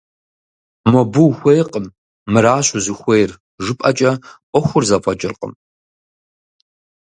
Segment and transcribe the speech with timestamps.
[0.91, 1.85] Мобы ухуейкъым,
[2.33, 3.31] мыращ узыхуейр
[3.63, 4.11] жыпӏэкӏэ
[4.49, 5.53] ӏуэхур зэфӏэкӏыркъым.